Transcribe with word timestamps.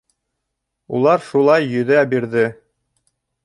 Улар 0.99 1.21
шулай 1.27 1.69
йөҙә 1.77 2.03
бирҙе. 2.15 2.51